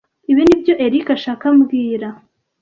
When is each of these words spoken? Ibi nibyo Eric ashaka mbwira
Ibi 0.31 0.41
nibyo 0.47 0.73
Eric 0.85 1.07
ashaka 1.17 1.45
mbwira 1.57 2.07